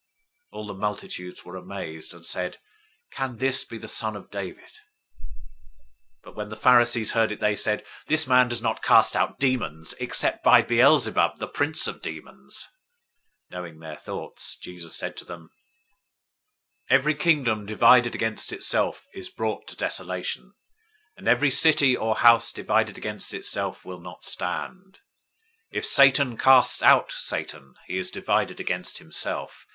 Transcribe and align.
012:023 0.51 0.57
All 0.57 0.65
the 0.65 0.73
multitudes 0.73 1.45
were 1.45 1.55
amazed, 1.55 2.11
and 2.11 2.25
said, 2.25 2.57
"Can 3.11 3.37
this 3.37 3.63
be 3.63 3.77
the 3.77 3.87
son 3.87 4.15
of 4.15 4.31
David?" 4.31 4.63
012:024 6.23 6.23
But 6.23 6.35
when 6.35 6.49
the 6.49 6.55
Pharisees 6.55 7.11
heard 7.11 7.31
it, 7.31 7.39
they 7.39 7.55
said, 7.55 7.85
"This 8.07 8.25
man 8.25 8.47
does 8.47 8.63
not 8.63 8.81
cast 8.81 9.15
out 9.15 9.37
demons, 9.37 9.93
except 9.99 10.43
by 10.43 10.63
Beelzebul, 10.63 11.35
the 11.37 11.47
prince 11.47 11.85
of 11.85 12.01
the 12.01 12.11
demons." 12.11 12.67
012:025 13.51 13.51
Knowing 13.51 13.77
their 13.79 13.95
thoughts, 13.95 14.57
Jesus 14.57 14.95
said 14.95 15.15
to 15.17 15.23
them, 15.23 15.51
"Every 16.89 17.13
kingdom 17.13 17.67
divided 17.67 18.15
against 18.15 18.51
itself 18.51 19.05
is 19.13 19.29
brought 19.29 19.67
to 19.67 19.75
desolation, 19.75 20.55
and 21.15 21.27
every 21.27 21.51
city 21.51 21.95
or 21.95 22.15
house 22.15 22.51
divided 22.51 22.97
against 22.97 23.35
itself 23.35 23.85
will 23.85 23.99
not 24.01 24.23
stand. 24.25 24.97
012:026 25.71 25.73
If 25.77 25.85
Satan 25.85 26.37
casts 26.39 26.81
out 26.81 27.11
Satan, 27.11 27.75
he 27.85 27.99
is 27.99 28.09
divided 28.09 28.59
against 28.59 28.97
himself. 28.97 29.67